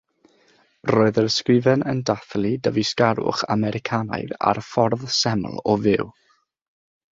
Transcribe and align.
Roedd 0.91 1.19
yr 1.23 1.27
ysgrifen 1.31 1.83
yn 1.91 1.99
dathlu 2.11 2.55
dyfeisgarwch 2.69 3.45
Americanaidd 3.57 4.35
a'r 4.53 4.63
ffordd 4.71 5.07
seml 5.21 5.63
o 5.75 5.79
fyw. 5.87 6.11